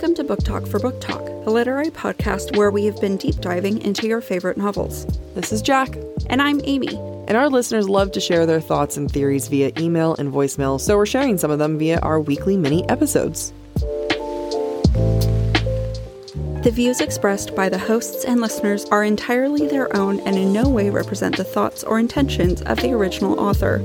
[0.00, 3.36] Welcome to Book Talk for Book Talk, a literary podcast where we have been deep
[3.36, 5.04] diving into your favorite novels.
[5.34, 5.94] This is Jac.
[6.30, 6.96] And I'm Amy.
[7.28, 10.96] And our listeners love to share their thoughts and theories via email and voicemail, so
[10.96, 13.52] we're sharing some of them via our weekly mini episodes.
[16.62, 20.66] The views expressed by the hosts and listeners are entirely their own and in no
[20.66, 23.82] way represent the thoughts or intentions of the original author.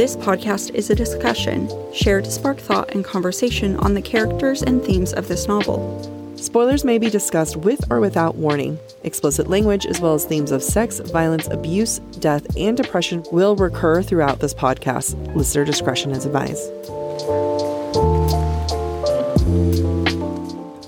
[0.00, 4.82] This podcast is a discussion, shared to spark thought and conversation on the characters and
[4.82, 6.32] themes of this novel.
[6.36, 8.78] Spoilers may be discussed with or without warning.
[9.04, 14.02] Explicit language, as well as themes of sex, violence, abuse, death, and depression, will recur
[14.02, 15.36] throughout this podcast.
[15.36, 16.70] Listener discretion is advised.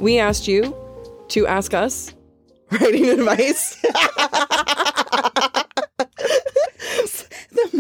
[0.01, 0.75] We asked you
[1.29, 2.15] to ask us
[2.71, 3.77] writing advice.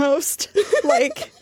[0.03, 0.49] most
[0.85, 1.33] like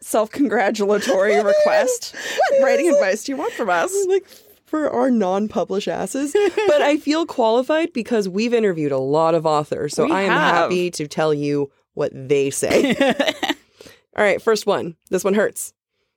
[0.00, 2.14] self-congratulatory request.
[2.62, 3.92] Writing advice do you want from us?
[4.08, 4.26] Like
[4.66, 6.32] for our non-published asses.
[6.66, 10.30] But i feel qualified because we've interviewed a lot of authors so We i am
[10.30, 10.54] have.
[10.54, 12.94] happy to tell you what they say.
[14.16, 14.96] All right first one.
[15.10, 15.72] This one hurts.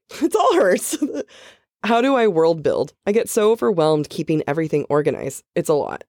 [0.21, 0.97] It's all hurts.
[1.83, 2.93] How do i world build?
[3.07, 5.43] I get so overwhelmed keeping everything organized.
[5.55, 6.03] It's a lot.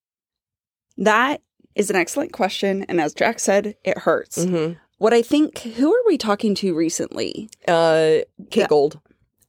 [0.99, 1.41] That
[1.77, 4.45] is an excellent question and as jac said it hurts.
[4.45, 4.73] Mm-hmm.
[5.03, 7.51] What i think who are we talking to recently?
[7.67, 8.67] Uh kate Yeah.
[8.69, 9.01] gold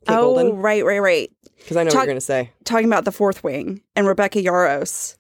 [0.08, 0.56] kate oh golden.
[0.58, 1.32] right right right.
[1.58, 2.52] Because i know Talk- what you're gonna say.
[2.64, 5.16] talking about the fourth wing and rebecca Yarros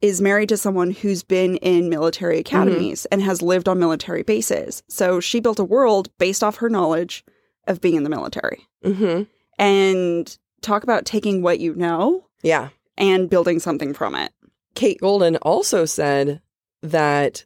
[0.00, 4.80] is married to someone who's been in military academies and has lived on military bases.
[4.88, 7.24] So she built a world based off her knowledge
[7.66, 8.64] of being in the military.
[8.84, 9.24] Mm-hmm.
[9.58, 12.68] and talk about taking what you know yeah.
[12.96, 14.30] and building something from it.
[14.76, 16.40] Kate Golden also said
[16.82, 17.44] that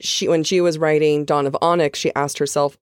[0.00, 2.76] she when she was writing Dawn of Onyx, she asked herself,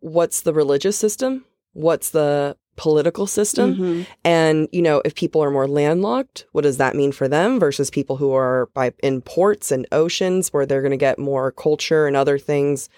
[0.00, 1.44] what's the religious system?
[1.72, 3.74] What's the political system?
[3.76, 4.06] Mhm.
[4.24, 7.88] And, you know, if people are more landlocked, what does that mean for them versus
[7.88, 12.06] people who are by in ports and oceans where they're going to get more culture
[12.06, 12.88] and other things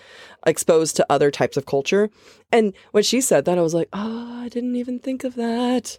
[0.47, 2.09] exposed to other types of culture?
[2.50, 5.99] And when she said that, I was like, oh, I didn't even think of that.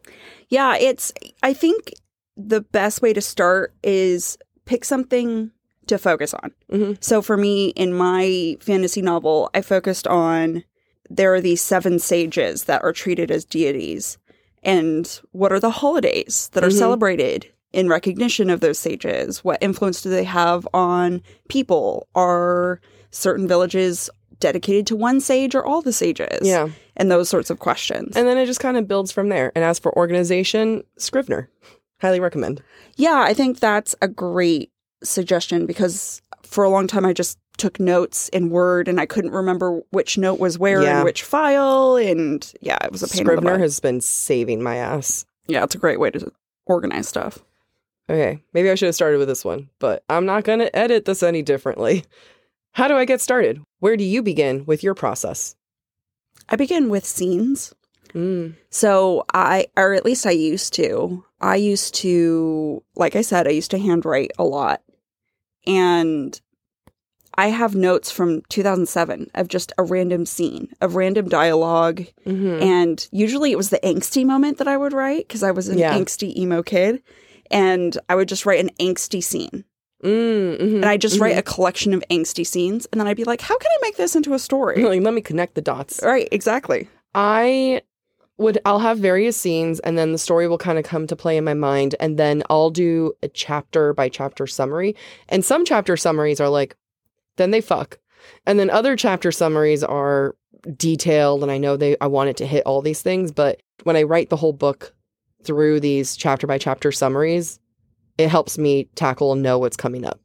[0.50, 1.14] Yeah, it's
[1.44, 1.94] I think
[2.36, 5.52] the best way to start is pick something
[5.88, 6.52] to focus on.
[6.72, 6.98] Mhm.
[7.04, 10.64] So for me in my fantasy novel, I focused on
[11.10, 14.18] there are these seven sages that are treated as deities
[14.64, 16.78] and what are the holidays that are Mhm.
[16.78, 19.44] celebrated in recognition of those sages?
[19.44, 22.08] What influence do they have on people?
[22.16, 22.80] Are
[23.12, 24.10] certain villages
[24.40, 26.40] dedicated to one sage or all the sages?
[26.48, 26.70] Yeah.
[26.96, 28.16] And those sorts of questions.
[28.16, 29.52] And then it just kind of builds from there.
[29.56, 31.50] And as for organization, Scrivener.
[32.02, 32.62] Highly recommend.
[32.96, 34.72] Yeah, I think that's a great
[35.04, 39.32] suggestion because for a long time I just took notes in Word and I couldn't
[39.32, 41.00] remember which note was where Yeah.
[41.00, 41.96] in which file.
[41.96, 45.26] And yeah, it was a pain in the Scrivener has been saving my ass.
[45.48, 46.32] yeah, it's a great way to
[46.66, 47.40] organize stuff.
[48.10, 51.06] Okay, maybe I should have started with this one, but I'm not going to edit
[51.06, 52.06] this any differently.
[52.72, 53.62] How do I get started?
[53.80, 55.56] Where do you begin with your process?
[56.48, 57.74] I begin with scenes.
[58.14, 58.56] Mm.
[58.70, 61.26] So I, or at least I used to.
[61.42, 64.82] I used to, like I said, I used to handwrite a lot.
[65.68, 66.40] And
[67.40, 72.06] I have notes from 2007 of just a random scene, of random dialogue.
[72.26, 75.68] hmm And usually it was the angsty moment that I would write because I was
[75.68, 75.94] an Yeah.
[75.94, 77.04] angsty emo kid.
[77.52, 79.64] And I would just write an angsty scene.
[80.04, 81.40] Mm, mhm, And I just write mhm.
[81.40, 82.88] a collection of angsty scenes.
[82.92, 84.84] And then I'd be like, how can I make this into a story?
[84.84, 86.02] Like, let me connect the dots.
[86.04, 86.88] right, exactly.
[87.14, 87.82] I
[88.38, 91.38] would I'll have various scenes and then the story will kind of come to play
[91.38, 94.96] in my mind and then I'll do a chapter by chapter summary.
[95.30, 96.76] And some chapter summaries are like
[97.38, 98.00] then they fuck.
[98.46, 100.36] And then other chapter summaries are
[100.76, 103.96] detailed and I know they I want it to hit all these things, but when
[103.96, 104.94] I write the whole book
[105.44, 107.60] through these chapter by chapter summaries,
[108.18, 110.20] it helps me tackle and know what's coming up.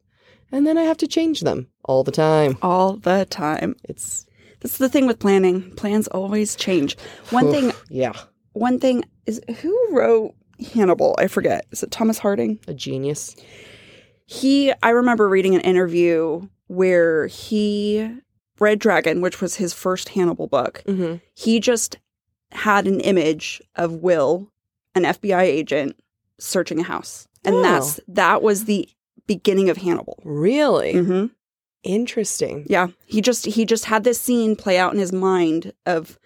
[0.51, 2.57] And then I have to change them all the time.
[2.61, 3.75] All the time.
[3.85, 4.25] It's
[4.63, 5.71] That's the thing with planning.
[5.75, 6.97] Plans always change.
[7.29, 8.13] One thing, yeah,
[8.53, 10.33] one thing is who wrote
[10.73, 11.15] Hannibal?
[11.19, 11.65] I forget.
[11.71, 12.59] Is it Thomas Harding?
[12.67, 13.35] a genius.
[14.25, 18.09] He, I remember reading an interview where he,
[18.59, 21.21] Red Dragon, which was his first Hannibal book, Mhm.
[21.35, 21.97] he just
[22.53, 24.49] had an image of Will,
[24.95, 25.97] an FBI agent,
[26.39, 27.27] searching a house.
[27.43, 27.61] And Oh.
[27.61, 28.87] that's, that was the
[29.27, 30.19] beginning of Hannibal.
[30.23, 30.93] Really?
[30.93, 31.25] hmm
[31.83, 32.65] Interesting.
[32.69, 32.87] Yeah.
[33.05, 36.17] He just, he just had this scene play out in his mind of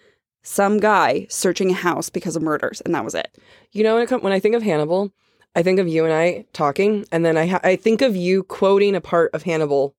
[0.42, 2.80] some guy searching a house because of murders.
[2.82, 3.36] And that was it.
[3.72, 5.12] You know, when, it come, when I think of Hannibal,
[5.54, 8.44] I think of you and I talking, and then I ha- I think of you
[8.44, 9.94] quoting a part of Hannibal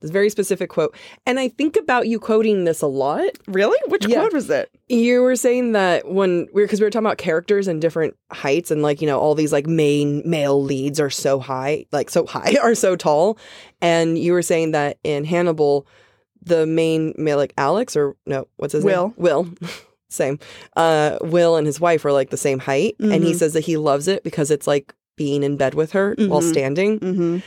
[0.00, 0.94] This very specific quote.
[1.26, 3.30] And I think about you quoting this a lot.
[3.48, 3.78] Really?
[3.88, 4.20] Which Yeah.
[4.20, 4.70] quote was it?
[4.92, 8.70] You were saying that when we're because we were talking about characters and different heights
[8.72, 12.26] and like, you know, all these like main male leads are so high, like so
[12.26, 13.38] high, are so tall.
[13.80, 15.86] And you were saying that in Hannibal,
[16.42, 19.08] the main male like Alex or no, what's his Will.
[19.08, 19.14] name?
[19.16, 19.42] Will.
[19.44, 19.54] will
[20.10, 20.40] same.
[20.76, 22.96] Uh Will and his wife are like the same height.
[22.98, 23.36] And he Mhm.
[23.36, 26.50] says that he loves it because it's like being in bed with her while Mhm.
[26.50, 26.98] standing.
[26.98, 27.38] Mm-hmm.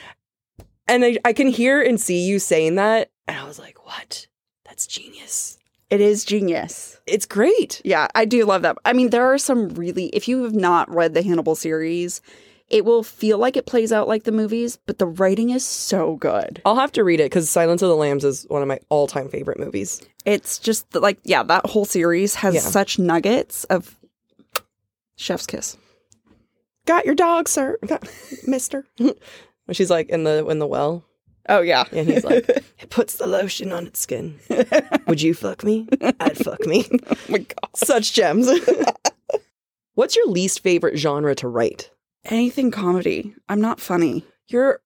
[0.88, 3.10] And I, I can hear and see you saying that.
[3.28, 4.28] And I was like, what?
[4.64, 5.58] That's genius.
[5.94, 7.00] It is genius.
[7.06, 7.82] It's great.
[7.86, 8.78] Yeah, I do love that.
[8.84, 12.20] I mean, there are some really, if you have not read the Hannibal series,
[12.70, 16.16] it will feel like it plays out like the movies, but the writing is so
[16.16, 16.62] good.
[16.66, 19.06] I'll have to read it because Silence of the Lambs is one of my all
[19.06, 20.02] time favorite movies.
[20.26, 22.62] It's just like, yeah, that whole series has Yeah.
[22.62, 23.96] such nuggets of
[25.16, 25.78] chef's kiss.
[26.86, 27.78] Got your dog, sir.
[27.86, 28.10] Got,
[28.48, 28.86] mister.
[28.98, 29.14] when
[29.74, 31.06] she's like in the in the well.
[31.50, 31.86] Oh, yeah.
[31.92, 32.48] And he's like,
[32.80, 34.40] it puts the lotion on its skin.
[35.08, 35.88] Would you fuck me?
[36.20, 36.88] I'd fuck me.
[37.10, 37.70] oh my God.
[37.76, 38.50] Such gems.
[39.96, 41.92] What's your least favorite genre to write?
[42.26, 43.36] Anything comedy.
[43.50, 44.26] I'm not funny.
[44.48, 44.82] You're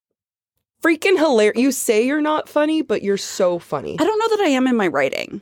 [0.81, 1.61] freaking hilarious.
[1.61, 3.95] You say you're not funny, but you're so funny.
[3.99, 5.41] I don't know that I am in my writing.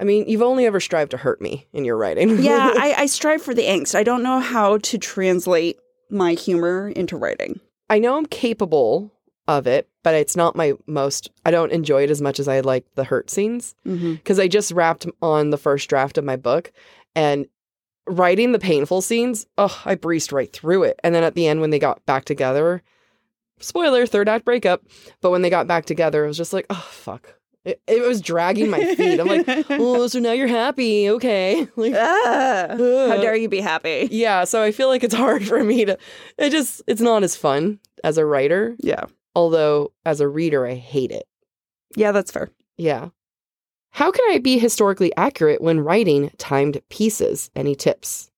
[0.00, 2.38] I mean, you've only ever strived to hurt me in your writing.
[2.40, 3.94] Yeah, I, I strive for the angst.
[3.94, 5.78] I don't know how to translate
[6.10, 7.60] my humor into writing.
[7.90, 9.12] I know I'm capable
[9.48, 11.30] of it, but it's not my most.
[11.44, 14.12] I don't enjoy it as much as I like the hurt scenes Mm-hmm.
[14.14, 16.70] because I just wrapped on the first draft of my book
[17.16, 17.46] and
[18.06, 19.46] writing the painful scenes.
[19.56, 21.00] Oh, I breezed right through it.
[21.02, 22.82] And then at the end, when they got back together,
[23.58, 24.82] spoiler, third act breakup.
[25.20, 27.34] But when they got back together, it was just like, oh fuck.
[27.64, 29.18] It, it was dragging my feet.
[29.18, 31.66] I'm like, oh, so now you're happy, okay?
[31.76, 34.08] Like, Ah, how dare you be happy?
[34.10, 35.98] Yeah, so I feel like it's hard for me to.
[36.38, 38.74] It just it's not as fun as a writer.
[38.78, 39.04] Yeah.
[39.38, 41.24] Although as a reader, I hate it.
[41.94, 42.50] Yeah, that's fair.
[42.76, 43.10] Yeah.
[43.92, 47.48] How can I be historically accurate when writing timed pieces?
[47.54, 48.32] Any tips?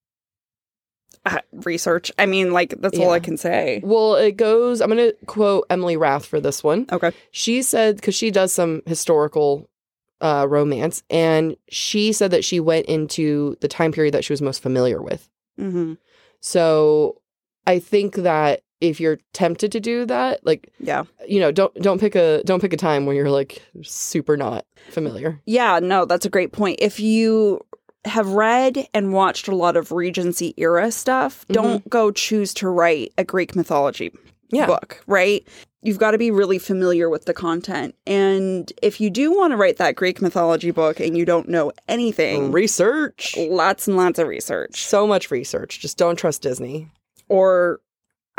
[1.24, 2.12] Uh, research.
[2.18, 3.80] I mean, like, that's all I can say.
[3.82, 4.82] Well, it goes.
[4.82, 6.84] I'm going to quote Emily Rath for this one.
[6.92, 7.12] Okay.
[7.30, 9.70] She said because she does some historical
[10.20, 14.42] uh, romance, and she said that she went into the time period that she was
[14.42, 15.30] most familiar with.
[15.58, 15.94] Mm-hmm.
[16.40, 17.22] So
[17.66, 21.04] I think that if you're tempted to do that, like Yeah.
[21.28, 24.64] you know, don't don't pick a don't pick a time when you're like super not
[24.90, 25.40] familiar.
[25.46, 26.78] Yeah, no, that's a great point.
[26.80, 27.60] If you
[28.06, 31.52] have read and watched a lot of Regency era stuff, mm-hmm.
[31.52, 34.10] don't go choose to write a Greek mythology
[34.50, 34.66] Yeah.
[34.66, 35.46] book, right?
[35.82, 37.94] You've got to be really familiar with the content.
[38.06, 41.72] And if you do want to write that Greek mythology book and you don't know
[41.88, 43.34] anything, Research.
[43.38, 44.82] lots and lots of research.
[44.84, 45.80] So much research.
[45.80, 46.88] Just don't trust Disney.
[47.28, 47.80] Or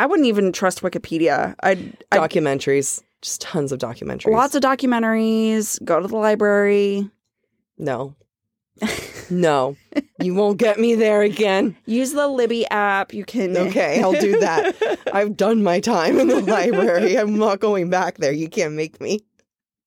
[0.02, 1.54] I wouldn't even trust Wikipedia.
[1.62, 3.04] I'd, I'd Documentaries.
[3.22, 4.34] Just tons of documentaries.
[4.34, 7.08] lots of documentaries, go to the library,
[7.78, 8.16] No.
[9.30, 9.78] no.
[10.20, 11.78] You won't get me there again.
[11.86, 13.14] use the Libby app.
[13.14, 14.76] You can Okay, I'll do that.
[15.14, 17.16] I've done my time in the library.
[17.20, 18.32] I'm not going back there.
[18.32, 19.20] You can't make me.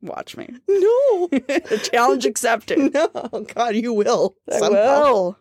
[0.01, 0.49] Watch me.
[0.69, 1.29] No.
[1.91, 2.95] Challenge accepted.
[2.95, 3.09] no.
[3.53, 4.37] God, you will.
[4.49, 4.79] I somehow.
[4.79, 5.39] will.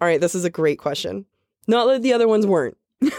[0.00, 1.24] All right, this is a great question.
[1.66, 2.76] Not that the other ones weren't,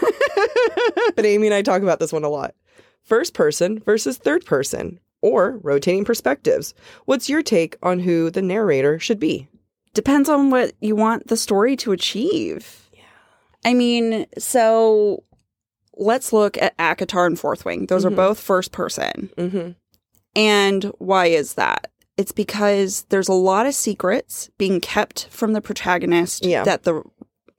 [1.16, 2.54] but Amy and I talk about this one a lot.
[3.02, 6.74] First person versus third person, or rotating perspectives.
[7.06, 9.48] What's your take on who the narrator should be?
[9.94, 12.88] Depends on what you want the story to achieve.
[12.92, 13.00] Yeah.
[13.64, 15.22] I mean, so
[15.96, 17.86] let's look at ACOTAR and Fourth Wing.
[17.86, 18.12] Those Mhm.
[18.12, 19.30] are both first person.
[19.36, 19.70] Mm-hmm.
[20.36, 21.90] And why is that?
[22.16, 26.64] It's because there's a lot of secrets being kept from the protagonist Yeah.
[26.64, 27.02] that the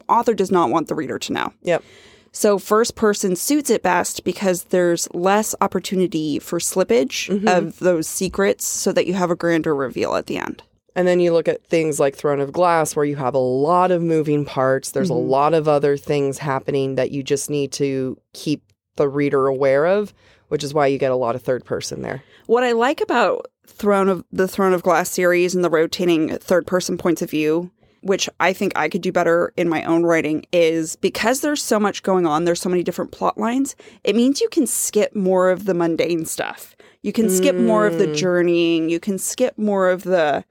[0.10, 1.54] author does not want the reader to know.
[1.64, 1.84] Yep.
[2.32, 7.48] So first person suits it best because there's less opportunity for slippage Mhm.
[7.58, 10.62] of those secrets so that you have a grander reveal at the end.
[10.96, 13.90] And then you look at things like Throne of Glass, where you have a lot
[13.92, 14.92] of moving parts.
[14.92, 15.16] There's Mhm.
[15.16, 18.64] a lot of other things happening that you just need to keep
[18.98, 20.14] the reader aware of,
[20.50, 22.22] which is why you get a lot of third person there.
[22.48, 26.68] What I like about Throne of the Throne of Glass series and the rotating third
[26.68, 30.46] person points of view, which I think I could do better in my own writing,
[30.52, 34.42] is because there's so much going on, there's so many different plot lines, it means
[34.42, 36.76] you can skip more of the mundane stuff.
[37.02, 38.16] You can skip more of the Mm.
[38.16, 40.44] journeying, you can skip more of the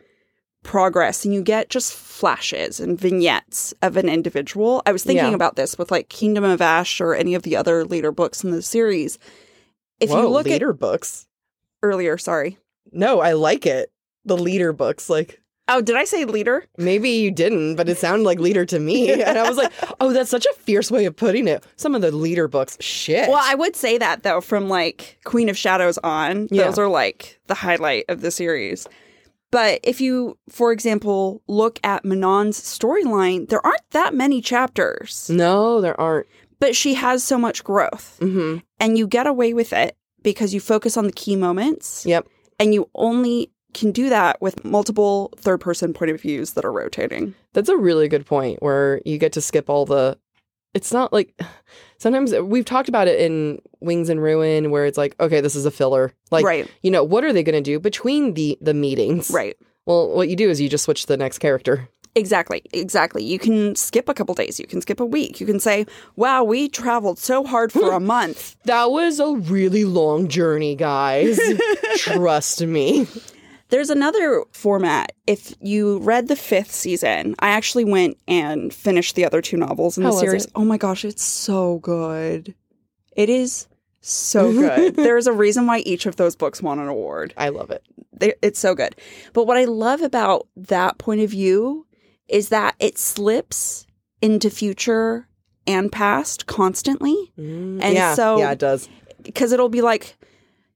[0.62, 4.82] progress and you get just flashes and vignettes of an individual.
[4.84, 5.34] I was thinking Yeah.
[5.34, 8.50] about this with like Kingdom of Ash or any of the other later books in
[8.50, 9.18] the series.
[10.00, 11.26] If Whoa, you look leader books.
[11.82, 12.58] earlier, sorry.
[12.92, 13.90] No, I like it.
[14.24, 16.64] The leader books, like Oh, did I say leader?
[16.78, 19.10] Maybe you didn't, but it sounded like leader to me.
[19.22, 21.64] And I was like, oh, that's such a fierce way of putting it.
[21.76, 23.28] Some of the leader books, shit.
[23.28, 26.64] Well, I would say that though, from like Queen of Shadows on, Yeah.
[26.64, 28.86] those are like the highlight of the series.
[29.50, 35.80] But if you, for example, look at Manon's storyline, there aren't that many chapters, no,
[35.80, 36.26] there aren't.
[36.60, 38.16] but she has so much growth.
[38.20, 42.04] hmm And you get away with it because you focus on the key moments.
[42.06, 42.28] Yep.
[42.60, 46.72] And you only can do that with multiple third person point of views that are
[46.72, 47.34] rotating.
[47.52, 50.18] That's a really good point where you get to skip all the.
[50.74, 51.38] It's not like
[51.98, 55.66] sometimes we've talked about it in Wings and Ruin where it's like, okay, this is
[55.66, 56.12] a filler.
[56.30, 56.70] Like, right.
[56.82, 59.30] you know, what are they going to do between the the meetings?
[59.30, 59.56] Right.
[59.86, 61.88] Well, what you do is you just switch to the next character.
[62.14, 63.22] Exactly, exactly.
[63.22, 64.58] You can skip a couple days.
[64.58, 65.40] You can skip a week.
[65.40, 69.84] You can say, "Wow, we traveled so hard for a month." That was a really
[69.84, 71.38] long journey, guys.
[71.96, 73.06] Trust me.
[73.70, 75.12] There's another format.
[75.26, 79.96] If you read the fifth season, I actually went and finished the other two novels
[79.98, 80.44] in the How was series.
[80.46, 80.52] it?
[80.54, 82.54] Oh my gosh, it's so good.
[83.14, 83.68] It is
[84.00, 84.96] so good.
[84.96, 87.34] There's a reason why each of those books won an award.
[87.36, 87.82] I love it.
[88.12, 88.96] They- It's so good.
[89.34, 91.86] But what I love about that point of view
[92.26, 93.86] is that it slips
[94.22, 95.28] into future
[95.66, 97.14] and past constantly.
[97.38, 98.88] Mm, And yeah, so- yeah, it does.
[99.22, 100.16] because it'll be like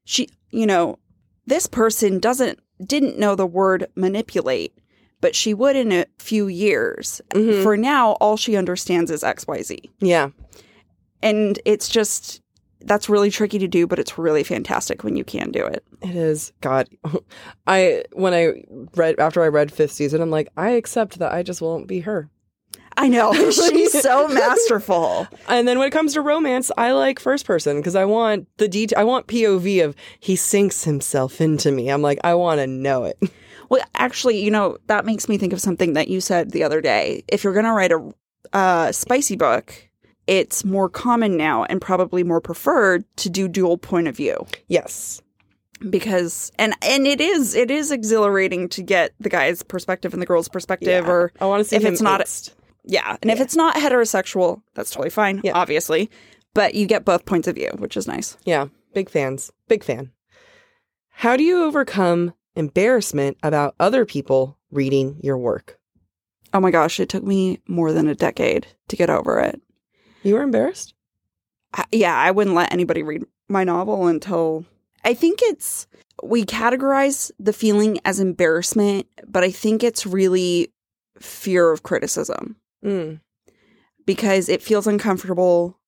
[0.04, 0.98] she you know
[1.46, 4.76] this person doesn't didn't know the word manipulate
[5.20, 7.62] but she would in a few years Mhm.
[7.62, 10.30] for now all she understands is xyz Yeah,
[11.22, 12.40] and it's just
[12.84, 16.16] that's really tricky to do but it's really fantastic when you can do it it
[16.16, 16.52] is.
[16.60, 16.88] God,
[17.66, 18.64] I when I
[18.96, 22.00] read after I read fifth season, I'm like, I accept that I just won't be
[22.00, 22.28] her.
[22.96, 27.46] I know she's so masterful And then when it comes to romance, I like first
[27.46, 28.98] person because I want the detail.
[28.98, 31.88] I want POV of he sinks himself into me.
[31.90, 33.18] I'm like, I want to know it.
[33.68, 36.80] well actually you know that makes me think of something that you said the other
[36.80, 38.12] day if you're going to write a
[38.52, 39.88] uh, spicy book
[40.26, 44.36] it's more common now and probably more preferred to do dual point of view
[44.68, 45.22] Yes.
[45.90, 50.26] because and and it is it is exhilarating to get the guy's perspective and the
[50.26, 51.10] girl's perspective Yeah.
[51.10, 52.20] or I want to see if it's not-.
[52.84, 55.52] Yeah and if it's not heterosexual that's totally fine Yeah.
[55.54, 56.10] obviously
[56.54, 59.50] but you get both points of view which is nice Yeah, big fans.
[59.68, 60.10] Big fan.
[61.10, 65.78] How do you overcome embarrassment about other people reading your work?
[66.54, 69.60] oh my gosh it took me more than a decade to get over it
[70.22, 70.94] You were embarrassed?
[71.74, 74.66] I, yeah i wouldn't let anybody read my novel until
[75.04, 75.86] i think it's
[76.22, 80.70] we categorize the feeling as embarrassment but i think it's really
[81.18, 83.20] fear of criticism Mm.
[84.06, 85.78] because it feels uncomfortable.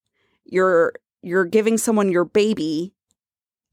[0.44, 2.92] You're you're giving someone your baby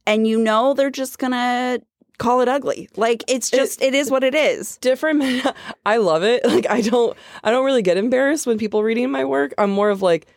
[0.08, 1.82] and you know they're just going to
[2.18, 2.88] call it ugly.
[2.96, 4.78] Like it's It- just it is what it is.
[4.78, 5.46] Different.
[5.86, 6.46] I love it.
[6.46, 7.16] Like I don't.
[7.44, 9.54] I don't really get embarrassed when people reading my work.
[9.58, 10.28] I'm more of like,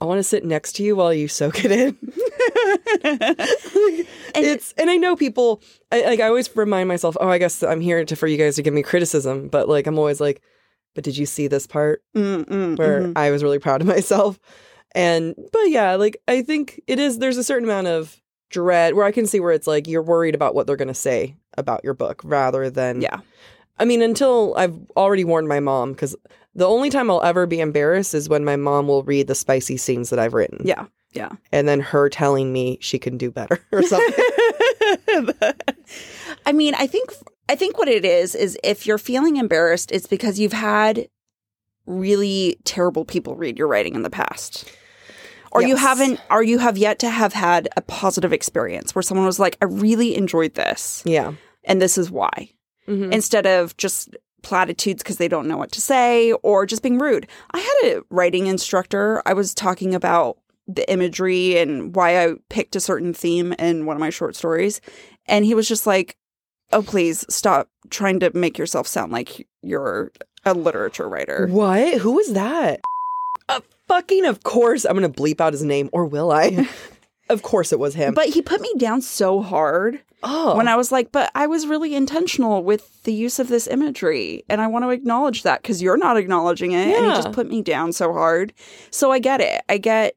[0.00, 1.98] I want to sit next to you while you soak it in.
[4.34, 5.62] And- it's and I know people.
[5.90, 8.56] I, like I always remind myself, oh, I guess I'm here to for you guys
[8.56, 9.48] to give me criticism.
[9.48, 10.40] But like I'm always like,
[10.94, 12.02] but did you see this part?
[12.16, 13.12] Mm, mm, where mhm.
[13.16, 14.38] I was really proud of myself.
[14.94, 18.20] And but yeah, like I think it is there's a certain amount of
[18.50, 20.94] dread where I can see where it's like you're worried about what they're going to
[20.94, 23.20] say about your book rather than Yeah.
[23.78, 26.14] I mean until I've already warned my mom cuz
[26.54, 29.78] the only time I'll ever be embarrassed is when my mom will read the spicy
[29.78, 30.60] scenes that I've written.
[30.64, 30.84] Yeah.
[31.12, 31.30] Yeah.
[31.50, 34.24] And then her telling me she can do better or something.
[36.46, 37.14] I mean, I think
[37.52, 41.06] I think what it is is if you're feeling embarrassed, it's because you've had
[41.84, 44.72] really terrible people read your writing in the past.
[45.50, 49.26] Or you haven't or you have yet to have had a positive experience where someone
[49.26, 51.34] was like, I really enjoyed this yeah.
[51.64, 52.48] and this is why.
[52.88, 53.12] Mhm.
[53.12, 57.28] Instead of just platitudes because they don't know what to say or just being rude.
[57.50, 59.20] I had a writing instructor.
[59.26, 63.94] I was talking about the imagery and why I picked a certain theme in one
[63.94, 64.80] of my short stories.
[65.26, 66.16] And he was just like,
[66.72, 70.12] Oh, please stop trying to make yourself sound like you're
[70.44, 71.46] a literature writer.
[71.48, 71.98] What?
[71.98, 72.80] Who was that?
[73.48, 76.68] Uh, fucking of course I'm going to bleep out his name or will I?
[77.28, 78.14] of course it was him.
[78.14, 80.56] But he put me down so hard oh.
[80.56, 84.44] when I was like, but I was really intentional with the use of this imagery.
[84.48, 86.96] And I want to acknowledge that because you're not acknowledging it.
[86.96, 88.52] And he just put me down so hard.
[88.90, 89.62] So I get it.
[89.68, 90.14] I get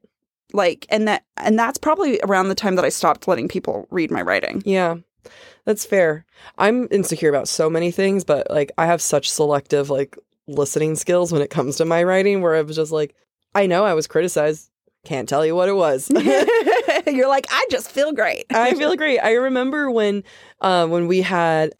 [0.52, 4.10] like, and that, and that's probably around the time that I stopped letting people read
[4.10, 4.62] my writing.
[4.64, 4.96] Yeah,
[5.66, 6.24] that's fair.
[6.56, 10.16] I'm insecure about so many things, but like I have such selective like
[10.48, 13.14] listening skills when it comes to my writing where I was just like,
[13.54, 14.70] I know I was criticized.
[15.04, 16.10] Can't tell you what it was.
[17.06, 18.46] you're like, I just feel great.
[18.50, 19.18] I feel great.
[19.18, 20.24] I remember when
[20.60, 21.72] uh, when we had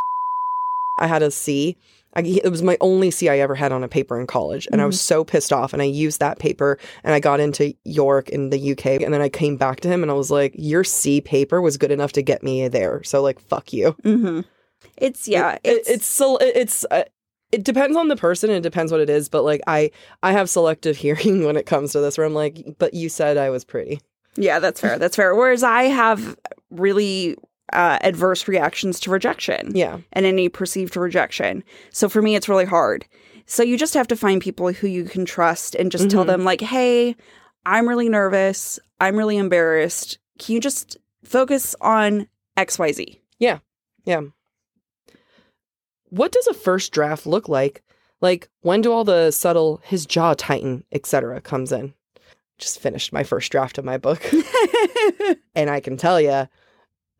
[0.98, 1.76] I had a C
[2.16, 4.80] I, it was my only C I ever had on a paper in college, and
[4.80, 5.72] I was so pissed off.
[5.72, 9.20] And I used that paper, and I got into York in the UK, and then
[9.20, 12.12] I came back to him, and I was like, "Your C paper was good enough
[12.12, 14.40] to get me there, so like, fuck you." Mm-hmm.
[14.96, 15.58] It's yeah.
[15.62, 16.86] It- it's it's it's.
[16.90, 17.04] Uh,
[17.52, 18.50] it depends on the person.
[18.50, 19.90] and It depends what it is, but like I,
[20.22, 22.18] I have selective hearing when it comes to this.
[22.18, 24.00] Where I'm like, but you said I was pretty.
[24.36, 24.58] yeah.
[24.58, 24.98] That's fair.
[24.98, 25.34] That's fair.
[25.34, 26.36] Whereas I have
[26.70, 27.36] really
[27.72, 29.72] uh, adverse reactions to rejection.
[29.74, 31.64] Yeah, and any perceived rejection.
[31.90, 33.04] So for me, it's really hard.
[33.46, 36.28] So you just have to find people who you can trust and just tell Mhm.
[36.28, 37.14] them, like, hey,
[37.64, 38.78] I'm really nervous.
[39.00, 40.18] I'm really embarrassed.
[40.38, 43.20] Can you just focus on XYZ?
[43.38, 43.58] Yeah.
[44.04, 44.22] Yeah.
[46.10, 47.82] What does a first draft look like?
[48.20, 51.40] Like when do all the subtle his jaw tighten, etc.
[51.40, 51.92] comes in?
[52.58, 54.24] Just finished my first draft of my book,
[55.54, 56.48] and I can tell you,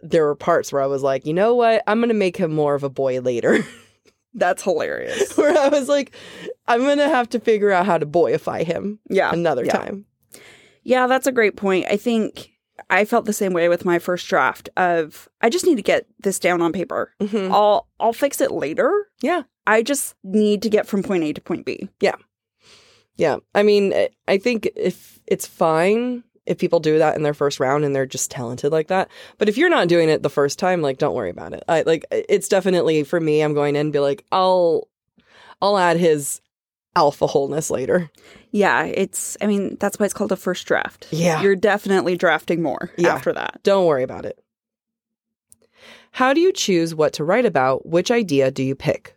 [0.01, 2.75] there were parts where I was like, you know what, I'm gonna make him more
[2.75, 3.65] of a boy later.
[4.35, 5.37] That's hilarious.
[5.37, 6.15] where I was like,
[6.69, 9.33] I'm gonna have to figure out how to boyify him Yeah.
[9.33, 9.73] another yeah.
[9.73, 10.07] time.
[10.83, 11.87] Yeah, that's a great point.
[11.91, 12.51] I think
[12.91, 16.07] I felt the same way with my first draft of I just need to get
[16.21, 17.13] this down on paper.
[17.21, 17.51] Mhm.
[17.51, 19.09] I'll I'll fix it later.
[19.21, 19.43] Yeah.
[19.67, 21.89] I just need to get from point A to point B.
[22.01, 22.15] Yeah,
[23.17, 23.39] Yeah.
[23.55, 23.93] I mean,
[24.29, 28.07] I think if it's fine if people do that in their first round and they're
[28.07, 29.09] just talented like that.
[29.39, 31.65] But if you're not doing it the first time, like, don't worry about it.
[31.69, 33.41] I like it's definitely for me.
[33.43, 34.89] I'm going in and be like, I'll,
[35.61, 36.41] I'll add his
[36.95, 38.11] alpha wholeness later.
[38.53, 41.07] Yeah, it's I mean, that's why it's called a first draft.
[41.11, 43.15] Yeah, You're definitely drafting more Yeah.
[43.15, 43.61] after that.
[43.63, 44.39] don't worry about it.
[46.13, 47.87] How do you choose what to write about?
[47.87, 49.15] Which idea do you pick?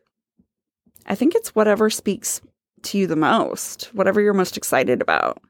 [1.06, 2.42] I think it's whatever speaks
[2.84, 5.42] to you the most, whatever you're most excited about.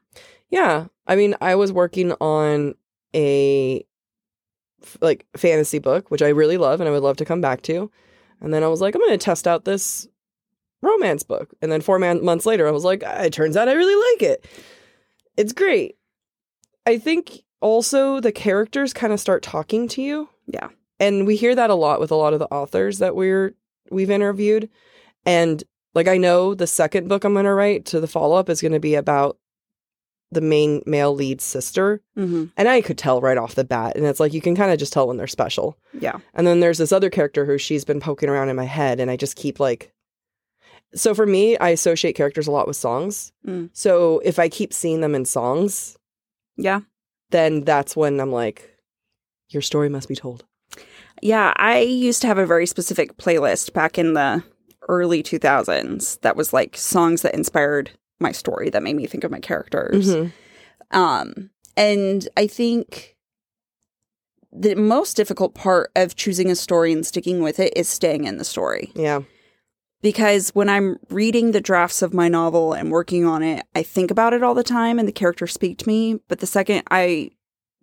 [0.50, 0.86] Yeah.
[1.06, 2.74] I mean, I was working on
[3.14, 3.84] a
[5.00, 7.90] like fantasy book, which I really love and I would love to come back to.
[8.40, 10.08] And then I was like, I'm going to test out this
[10.82, 11.52] romance book.
[11.60, 14.12] And then four man- months later, I was like, "Ah, it turns out I really
[14.12, 14.46] like it.
[15.36, 15.96] It's great.
[16.86, 20.28] I think also the characters kind of start talking to you.
[20.46, 20.68] Yeah.
[20.98, 23.54] And we hear that a lot with a lot of the authors that we're
[23.90, 24.68] we've interviewed.
[25.26, 25.62] And
[25.94, 28.60] like I know the second book I'm going to write to the follow up is
[28.60, 29.38] going to be about
[30.32, 32.00] the main male lead sister.
[32.16, 32.44] Mm-hmm.
[32.56, 33.96] And I could tell right off the bat.
[33.96, 35.76] And it's like you can kind of just tell when they're special.
[35.98, 36.18] Yeah.
[36.34, 39.10] And then there's this other character who she's been poking around in my head, and
[39.10, 39.92] I just keep like.
[40.94, 43.32] So for me, I associate characters a lot with songs.
[43.46, 43.70] Mm.
[43.72, 45.96] So if I keep seeing them in songs,
[46.56, 46.80] Yeah.
[47.30, 48.76] then that's when I'm like,
[49.50, 50.44] your story must be told.
[51.22, 51.52] Yeah.
[51.56, 54.42] I used to have a very specific playlist back in the
[54.88, 59.30] early 2000s that was like songs that inspired my story that made me think of
[59.30, 60.14] my characters.
[60.14, 60.32] Mhm.
[60.90, 63.16] Um, and I think
[64.52, 68.36] the most difficult part of choosing a story and sticking with it is staying in
[68.38, 68.92] the story.
[68.94, 69.22] Yeah.
[70.02, 74.10] Because when I'm reading the drafts of my novel and working on it, I think
[74.10, 76.20] about it all the time and the characters speak to me.
[76.26, 77.30] But the second I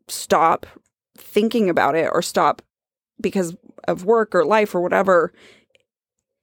[0.07, 0.65] stop
[1.17, 2.61] thinking about it or stop
[3.21, 3.55] because
[3.87, 5.31] of work or life or whatever,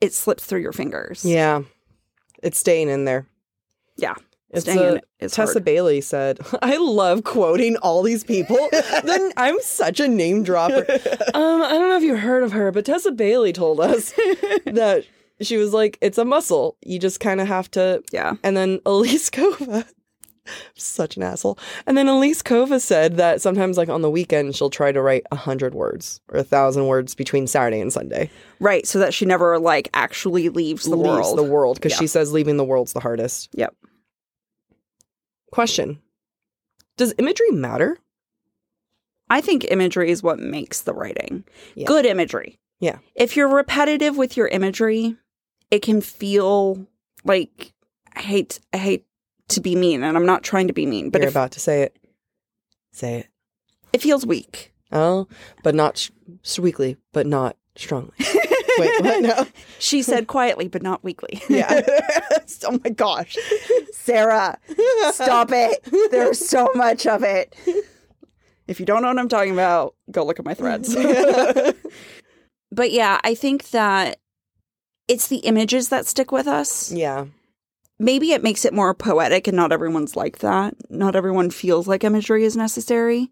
[0.00, 1.24] it slips through your fingers.
[1.24, 1.62] Yeah.
[2.42, 3.26] It's staying in there.
[3.96, 4.14] Yeah.
[4.50, 5.64] It's a- in it is Tessa hard.
[5.64, 8.68] Bailey said, I love quoting all these people.
[9.04, 10.86] then I'm such a name dropper.
[11.34, 14.12] Um, I don't know if you heard of her, but Tessa Bailey told us
[14.66, 15.04] that
[15.40, 16.76] she was like, it's a muscle.
[16.86, 18.04] You just kind of have to.
[18.12, 18.34] Yeah.
[18.44, 19.84] And then Elise Kova,
[20.76, 21.58] such an asshole.
[21.86, 25.24] And then Elise Kova said that sometimes, like on the weekend, she'll try to write
[25.32, 28.30] a hundred words or a thousand words between Saturday and Sunday.
[28.60, 28.86] Right.
[28.86, 31.38] So that she never like actually leaves the Leaves world.
[31.38, 31.98] the world because Yeah.
[31.98, 33.48] she says leaving the world's the hardest.
[33.54, 33.74] Yep.
[35.54, 36.00] Question:
[36.96, 37.96] Does imagery matter?
[39.30, 41.44] I think imagery is what makes the writing.
[41.76, 41.86] Yeah.
[41.86, 42.58] Good imagery.
[42.80, 42.98] Yeah.
[43.14, 45.16] If you're repetitive with your imagery,
[45.70, 46.88] it can feel
[47.22, 47.72] like
[48.16, 49.06] I hate I hate
[49.50, 51.60] to be mean and I'm not trying to be mean, but You're if, about to
[51.60, 51.96] say it.
[52.90, 53.28] Say it.
[53.92, 54.74] it feels weak.
[54.90, 55.28] Oh,
[55.62, 55.98] but not
[56.42, 58.14] sh- weakly, but not strongly.
[58.78, 59.22] Wait, what?
[59.22, 59.46] No.
[59.78, 61.42] She said quietly but not weakly.
[61.48, 61.80] Yeah.
[62.64, 63.36] oh my gosh.
[63.92, 64.58] Sarah,
[65.12, 65.86] stop it.
[66.10, 67.54] There's so much of it.
[68.66, 70.94] If you don't know what I'm talking about, go look at my threads.
[72.72, 74.18] but yeah, I think that
[75.08, 76.90] it's the images that stick with us.
[76.92, 77.26] yeah.
[77.98, 80.74] maybe it makes it more poetic and not everyone's like that.
[80.90, 83.30] Not everyone feels like imagery is necessary.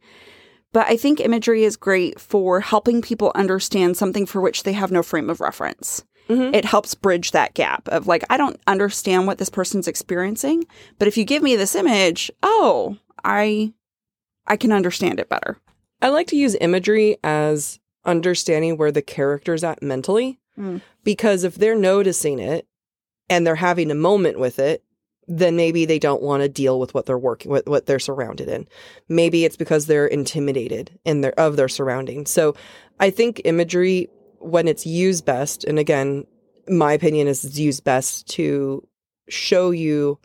[0.73, 4.91] But I think imagery is great for helping people understand something for which they have
[4.91, 6.05] no frame of reference.
[6.29, 6.55] Mhm.
[6.55, 10.65] It helps bridge that gap of like, I don't understand what this person's experiencing,
[10.99, 13.73] but if you give me this image, oh, I
[14.47, 15.59] I can understand it better.
[16.01, 20.41] I like to use imagery as understanding where the character's at mentally.
[20.59, 20.81] Mm.
[21.05, 22.67] Because if they're noticing it
[23.29, 24.83] and they're having a moment with it,
[25.29, 28.49] then maybe they don't want to deal with what they're working with, what they're surrounded
[28.49, 28.67] in.
[29.09, 32.31] Maybe it's because they're intimidated in their of their surroundings.
[32.31, 32.55] So
[33.01, 34.09] I think imagery,
[34.39, 36.27] when it's used best, and again,
[36.69, 38.87] my opinion is it's used best to
[39.29, 40.19] show you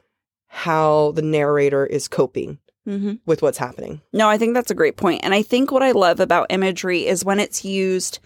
[0.47, 3.15] how the narrator is coping Mm-hmm.
[3.25, 3.99] with what's happening.
[4.13, 5.19] No, I think that's a great point.
[5.25, 8.19] And I think what I love about imagery is when it's used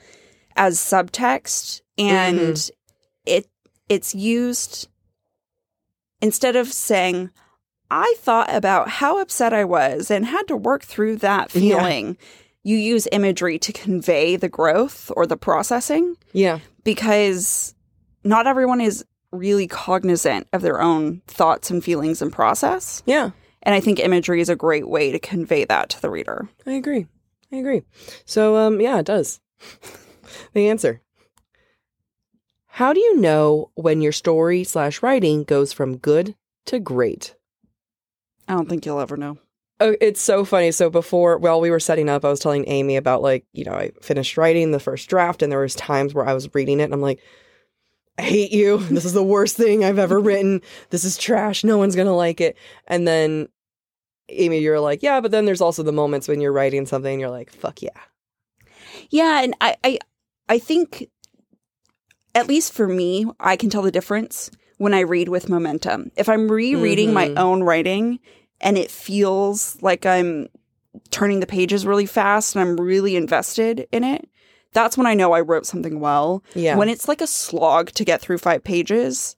[0.56, 2.70] as subtext and
[3.26, 3.48] it
[3.90, 4.88] it's used
[6.22, 7.30] instead of saying
[7.90, 11.78] I thought about how upset I was and had to work through that Yeah.
[11.80, 12.18] feeling.
[12.64, 16.60] You use imagery to convey the growth or the processing Yeah.
[16.84, 17.74] because
[18.24, 19.04] not everyone is
[19.34, 23.02] really cognizant of their own thoughts and feelings and process.
[23.06, 23.32] Yeah.
[23.64, 26.48] And I think imagery is a great way to convey that to the reader.
[26.66, 27.08] I agree.
[27.52, 27.82] I agree.
[28.26, 29.40] So um yeah, it does.
[30.54, 31.02] the answer.
[32.82, 36.34] How do you know when your story slash writing goes from good
[36.66, 37.36] to great?
[38.48, 39.38] I don't think you'll ever know.
[39.80, 40.72] Oh, it's so funny.
[40.72, 43.74] So before, while we were setting up, I was telling Amy about like, you know,
[43.74, 46.86] I finished writing the first draft, and there was times where I was reading it,
[46.86, 47.20] and I'm like,
[48.18, 48.80] I hate you.
[48.90, 50.62] This is the worst thing I've ever written.
[50.90, 51.64] This is trash.
[51.64, 52.58] No one's gonna like it.
[52.88, 53.48] And then,
[54.28, 57.22] Amy, you're like, yeah, but then there's also the moments when you're writing something, and
[57.22, 57.92] you're like, fuck yeah,
[59.12, 60.00] Yeah, and I, I
[60.50, 61.12] I think
[62.36, 66.12] at least for me, I can tell the difference when I read with momentum.
[66.16, 67.38] If I'm rereading my Mhm.
[67.38, 68.20] own writing
[68.60, 70.48] and it feels like I'm
[71.10, 74.28] turning the pages really fast and I'm really invested in it,
[74.74, 76.44] that's when I know I wrote something well.
[76.56, 79.36] yeah, When it's like a slog to get through five pages,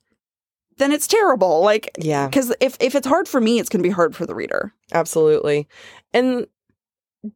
[0.78, 1.62] then it's terrible.
[1.62, 2.28] Like yeah.
[2.28, 4.74] because if if it's hard for me, it's going to be hard for the reader.
[4.92, 5.68] Absolutely.
[6.14, 6.46] And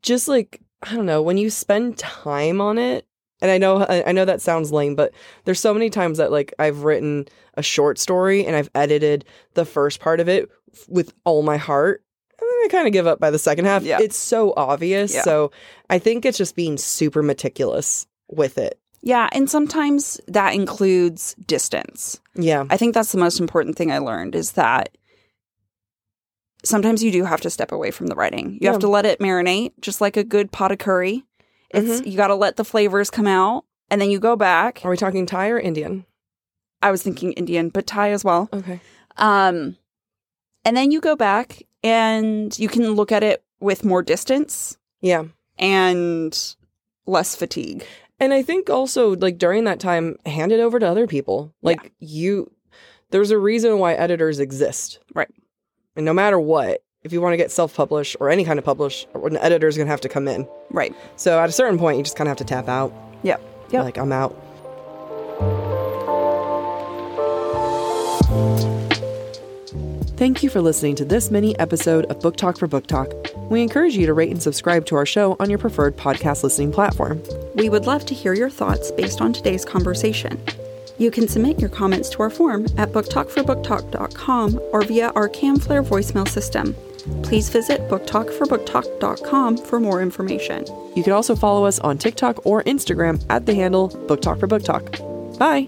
[0.04, 3.07] just like, I don't know, when you spend time on it,
[3.41, 5.13] and I know I know that sounds lame, but
[5.45, 9.65] there's so many times that like I've written a short story and I've edited the
[9.65, 10.50] first part of it
[10.88, 12.04] with all my heart.
[12.39, 13.84] And then I kind of give up by the second half.
[13.84, 14.00] Yeah.
[14.02, 15.13] It's so obvious.
[15.13, 15.23] Yeah.
[15.23, 15.52] So
[15.89, 18.80] I think it's just being super meticulous with it.
[19.02, 22.19] Yeah, and sometimes that includes distance.
[22.36, 22.65] Yeah.
[22.69, 24.97] I think that's the most important thing I learned is that
[26.63, 28.54] sometimes you do have to step away from the writing.
[28.54, 28.71] You Yeah.
[28.71, 31.23] have to let it marinate, just like a good pot of curry.
[31.71, 32.10] It's Mm-hmm.
[32.10, 34.82] you got to let the flavors come out, and then you go back.
[34.86, 36.06] Are we talking Thai or Indian?
[36.82, 38.49] I was thinking Indian, but Thai as well.
[38.53, 38.80] Okay.
[39.17, 39.75] Um,
[40.63, 45.23] and then you go back and you can look at it with more distance Yeah.
[45.58, 46.56] and
[47.06, 47.84] less fatigue.
[48.19, 51.53] And I think also like during that time, hand it over to other people.
[51.62, 52.51] Like you,
[53.12, 54.99] there's a reason why editors exist.
[55.15, 55.30] Right.
[55.95, 58.65] And no matter what, if you want to get self published or any kind of
[58.65, 60.48] publish, an editor is going to have to come in.
[60.70, 60.93] Right.
[61.15, 62.93] So at a certain point, you just kind of have to tap out.
[63.24, 63.41] Yep.
[63.72, 63.84] You're Yep.
[63.86, 64.36] Like, I'm out.
[70.17, 73.13] Thank you for listening to this mini episode of Book Talk for Book Talk.
[73.50, 76.72] We encourage you to rate and subscribe to our show on your preferred podcast listening
[76.72, 77.22] platform.
[77.56, 80.41] We would love to hear your thoughts based on today's conversation.
[80.98, 86.28] You can submit your comments to our form at booktalkforbooktalk.com or via our Camflare voicemail
[86.28, 86.76] system.
[87.24, 90.65] Please visit booktalkforbooktalk.com for more information.
[90.96, 94.48] You can also follow us on TikTok or Instagram at the handle Book Talk for
[94.48, 94.98] Book Talk.
[95.38, 95.67] Bye.